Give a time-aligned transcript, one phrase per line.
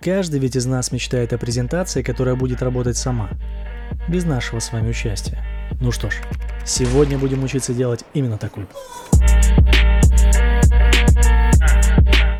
[0.00, 3.30] Каждый ведь из нас мечтает о презентации, которая будет работать сама,
[4.08, 5.42] без нашего с вами участия.
[5.80, 6.16] Ну что ж,
[6.64, 8.68] сегодня будем учиться делать именно такую.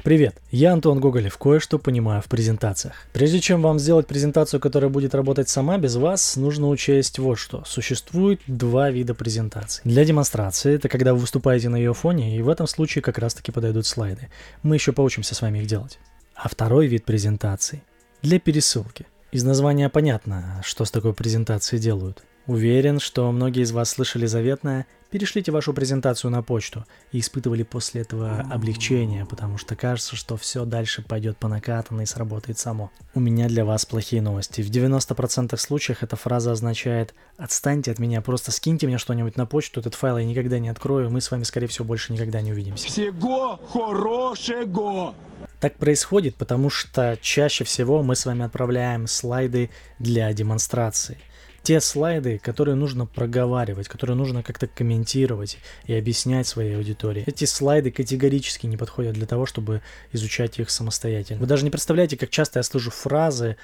[0.05, 2.95] Привет, я Антон Гоголев, кое-что понимаю в презентациях.
[3.13, 7.65] Прежде чем вам сделать презентацию, которая будет работать сама без вас, нужно учесть вот что.
[7.67, 9.83] Существует два вида презентаций.
[9.85, 13.35] Для демонстрации, это когда вы выступаете на ее фоне, и в этом случае как раз
[13.35, 14.29] таки подойдут слайды.
[14.63, 15.99] Мы еще поучимся с вами их делать.
[16.37, 17.83] А второй вид презентации
[18.21, 19.07] для пересылки.
[19.33, 22.23] Из названия понятно, что с такой презентацией делают.
[22.47, 28.03] Уверен, что многие из вас слышали заветное «перешлите вашу презентацию на почту» и испытывали после
[28.03, 32.93] этого облегчение, потому что кажется, что все дальше пойдет по накатанной и сработает само.
[33.15, 34.61] У меня для вас плохие новости.
[34.61, 39.81] В 90% случаев эта фраза означает «отстаньте от меня, просто скиньте мне что-нибудь на почту,
[39.81, 42.87] этот файл я никогда не открою, мы с вами, скорее всего, больше никогда не увидимся».
[42.87, 45.15] Всего хорошего!
[45.61, 51.19] Так происходит, потому что чаще всего мы с вами отправляем слайды для демонстрации–
[51.67, 57.25] те слайды, которые нужно проговаривать, которые нужно как-то комментировать и объяснять своей аудитории.
[57.27, 61.41] Эти слайды категорически не подходят для того, чтобы изучать их самостоятельно.
[61.41, 63.57] Вы даже не представляете, как часто я слышу фразы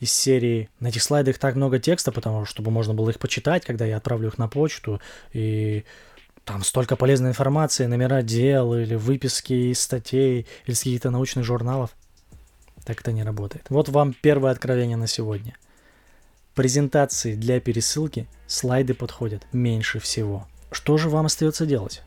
[0.00, 3.62] из серии «На этих слайдах так много текста, потому что чтобы можно было их почитать,
[3.66, 5.02] когда я отправлю их на почту,
[5.34, 5.84] и
[6.44, 11.90] там столько полезной информации, номера дел или выписки из статей или из каких-то научных журналов».
[12.84, 13.66] Так это не работает.
[13.70, 15.56] Вот вам первое откровение на сегодня–
[16.54, 20.46] презентации для пересылки слайды подходят меньше всего.
[20.70, 22.02] Что же вам остается делать?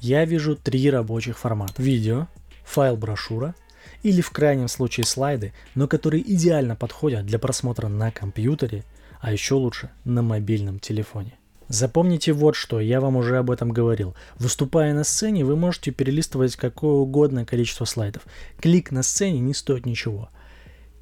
[0.00, 1.74] Я вижу три рабочих формата.
[1.80, 2.28] Видео,
[2.64, 3.54] файл брошюра
[4.02, 8.84] или в крайнем случае слайды, но которые идеально подходят для просмотра на компьютере,
[9.20, 11.34] а еще лучше на мобильном телефоне.
[11.68, 14.14] Запомните вот что, я вам уже об этом говорил.
[14.38, 18.22] Выступая на сцене, вы можете перелистывать какое угодно количество слайдов.
[18.60, 20.30] Клик на сцене не стоит ничего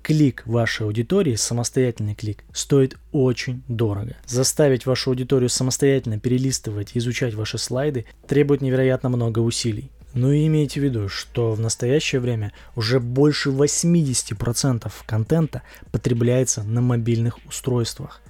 [0.07, 4.15] клик вашей аудитории, самостоятельный клик, стоит очень дорого.
[4.25, 9.91] Заставить вашу аудиторию самостоятельно перелистывать и изучать ваши слайды требует невероятно много усилий.
[10.15, 16.81] Но и имейте в виду, что в настоящее время уже больше 80% контента потребляется на
[16.81, 18.23] мобильных устройствах.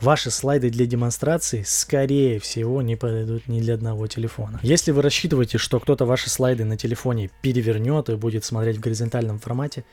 [0.00, 4.60] Ваши слайды для демонстрации, скорее всего, не подойдут ни для одного телефона.
[4.62, 9.40] Если вы рассчитываете, что кто-то ваши слайды на телефоне перевернет и будет смотреть в горизонтальном
[9.40, 9.84] формате,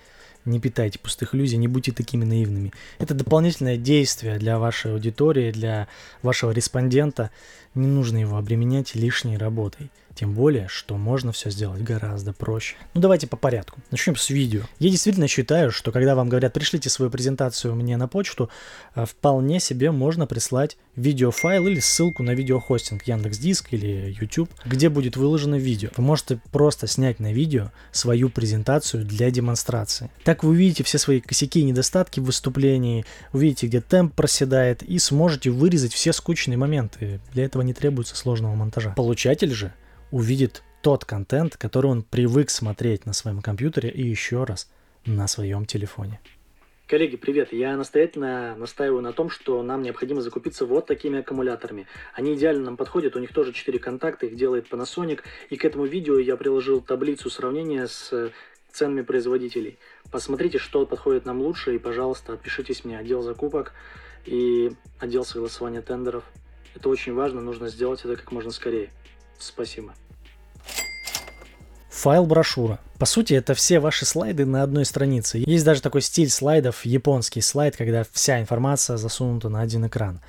[0.45, 2.71] не питайте пустых иллюзий, не будьте такими наивными.
[2.99, 5.87] Это дополнительное действие для вашей аудитории, для
[6.21, 7.31] вашего респондента.
[7.73, 9.89] Не нужно его обременять лишней работой.
[10.15, 12.77] Тем более, что можно все сделать гораздо проще.
[12.93, 13.81] Ну давайте по порядку.
[13.91, 14.61] Начнем с видео.
[14.79, 18.49] Я действительно считаю, что когда вам говорят, пришлите свою презентацию мне на почту,
[18.95, 25.17] э, вполне себе можно прислать видеофайл или ссылку на видеохостинг Яндекс.Диск или YouTube, где будет
[25.17, 25.89] выложено видео.
[25.97, 30.09] Вы можете просто снять на видео свою презентацию для демонстрации.
[30.23, 34.97] Так вы увидите все свои косяки и недостатки в выступлении, увидите, где темп проседает и
[34.97, 37.19] сможете вырезать все скучные моменты.
[37.33, 38.91] Для этого не требуется сложного монтажа.
[38.91, 39.73] Получатель же
[40.15, 44.71] увидит тот контент, который он привык смотреть на своем компьютере и еще раз
[45.05, 46.21] на своем телефоне.
[46.87, 47.51] Коллеги, привет!
[47.51, 51.87] Я настоятельно настаиваю на том, что нам необходимо закупиться вот такими аккумуляторами.
[52.13, 55.19] Они идеально нам подходят, у них тоже 4 контакта, их делает Panasonic.
[55.49, 58.31] И к этому видео я приложил таблицу сравнения с
[58.71, 59.77] ценами производителей.
[60.11, 63.73] Посмотрите, что подходит нам лучше, и, пожалуйста, отпишитесь мне отдел закупок
[64.25, 66.23] и отдел согласования тендеров.
[66.73, 68.91] Это очень важно, нужно сделать это как можно скорее.
[69.37, 69.93] Спасибо.
[72.05, 72.77] Файл брошюра.
[72.99, 75.41] По сути, это все ваши слайды на одной странице.
[75.43, 80.21] Есть даже такой стиль слайдов, японский слайд, когда вся информация засунута на один экран.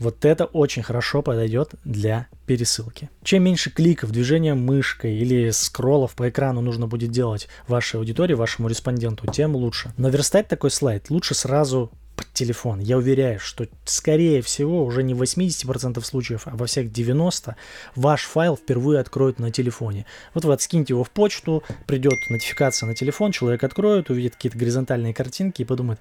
[0.00, 3.08] Вот это очень хорошо подойдет для пересылки.
[3.22, 8.66] Чем меньше кликов, движения мышкой или скроллов по экрану нужно будет делать вашей аудитории, вашему
[8.66, 9.92] респонденту, тем лучше.
[9.96, 12.78] Но верстать такой слайд лучше сразу под телефон.
[12.78, 17.54] Я уверяю, что скорее всего уже не в 80% случаев, а во всех 90%
[17.96, 20.06] ваш файл впервые откроют на телефоне.
[20.32, 25.14] Вот вы откиньте его в почту, придет нотификация на телефон, человек откроет, увидит какие-то горизонтальные
[25.14, 26.00] картинки и подумает,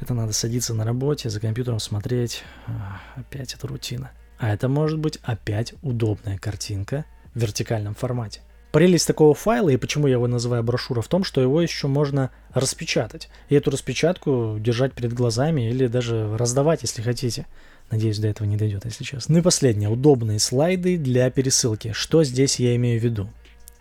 [0.00, 2.42] это надо садиться на работе, за компьютером смотреть,
[3.14, 4.10] опять это рутина.
[4.38, 7.04] А это может быть опять удобная картинка
[7.34, 8.40] в вертикальном формате.
[8.72, 12.30] Прелесть такого файла, и почему я его называю брошюра, в том, что его еще можно
[12.54, 13.28] распечатать.
[13.50, 17.46] И эту распечатку держать перед глазами или даже раздавать, если хотите.
[17.90, 19.34] Надеюсь, до этого не дойдет, если честно.
[19.34, 19.90] Ну и последнее.
[19.90, 21.92] Удобные слайды для пересылки.
[21.92, 23.28] Что здесь я имею в виду?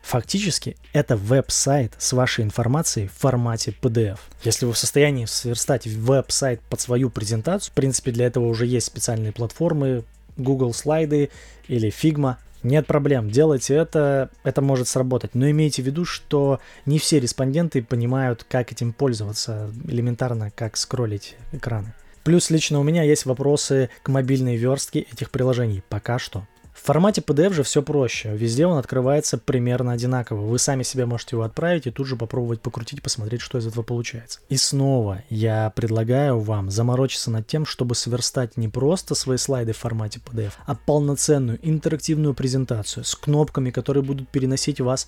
[0.02, 4.20] Фактически, это веб-сайт с вашей информацией в формате PDF.
[4.44, 8.88] Если вы в состоянии сверстать веб-сайт под свою презентацию, в принципе, для этого уже есть
[8.88, 10.04] специальные платформы,
[10.36, 11.30] Google слайды
[11.68, 15.34] или Figma, Нет проблем, делайте это, это может сработать.
[15.34, 21.36] Но имейте в виду, что не все респонденты понимают, как этим пользоваться, элементарно, как скроллить
[21.52, 21.94] экраны.
[22.24, 25.84] Плюс лично у меня есть вопросы к мобильной верстке этих приложений.
[25.90, 26.46] Пока что.
[26.82, 28.36] В формате PDF же все проще.
[28.36, 30.42] Везде он открывается примерно одинаково.
[30.48, 33.84] Вы сами себе можете его отправить и тут же попробовать покрутить, посмотреть, что из этого
[33.84, 34.40] получается.
[34.50, 39.78] И снова я предлагаю вам заморочиться над тем, чтобы сверстать не просто свои слайды в
[39.78, 45.08] формате PDF, а полноценную интерактивную презентацию с кнопками, которые будут переносить вас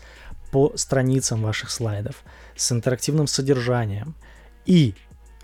[0.52, 2.18] по страницам ваших слайдов,
[2.56, 4.14] с интерактивным содержанием.
[4.68, 4.94] И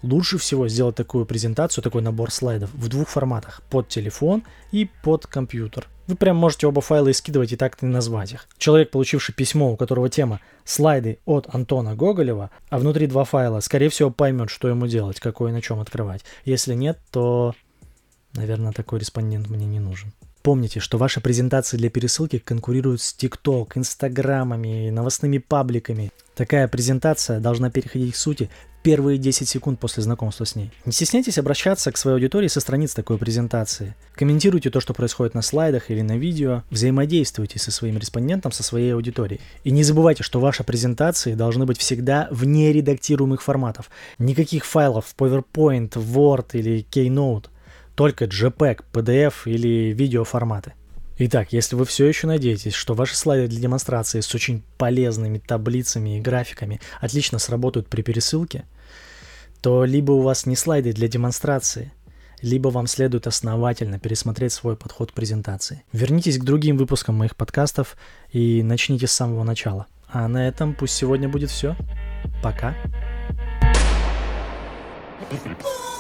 [0.02, 3.62] Лучше всего сделать такую презентацию, такой набор слайдов в двух форматах.
[3.70, 5.90] Под телефон и под компьютер.
[6.10, 8.48] Вы прям можете оба файла скидывать и так и назвать их.
[8.58, 13.90] Человек, получивший письмо, у которого тема «Слайды от Антона Гоголева», а внутри два файла, скорее
[13.90, 16.26] всего поймет, что ему делать, какой и на чем открывать.
[16.46, 17.54] Если нет, то,
[18.34, 20.12] наверное, такой респондент мне не нужен.
[20.41, 26.12] Помните, что ваши презентации для пересылки конкурируют с TikTok, Инстаграмами, новостными пабликами.
[26.33, 28.50] Такая презентация должна переходить к сути
[28.81, 30.71] первые 10 секунд после знакомства с ней.
[30.86, 33.95] Не стесняйтесь обращаться к своей аудитории со страниц такой презентации.
[34.15, 36.63] Комментируйте то, что происходит на слайдах или на видео.
[36.69, 39.41] Взаимодействуйте со своим респондентом, со своей аудиторией.
[39.65, 43.89] И не забывайте, что ваши презентации должны быть всегда вне редактируемых форматов.
[44.18, 47.47] Никаких файлов PowerPoint, Word или Keynote.
[48.00, 50.72] Только JPEG, PDF или видеоформаты.
[51.18, 56.18] Итак, если вы все еще надеетесь, что ваши слайды для демонстрации с очень полезными таблицами
[56.18, 58.63] и графиками отлично сработают при пересылке,
[59.60, 61.92] то либо у вас не слайды для демонстрации,
[62.42, 65.84] либо вам следует основательно пересмотреть свой подход к презентации.
[65.92, 67.98] Вернитесь к другим выпускам моих подкастов
[68.31, 69.88] и начните с самого начала.
[70.07, 71.75] А на этом пусть сегодня будет все.
[72.42, 72.78] Пока.
[75.30, 75.99] Пока.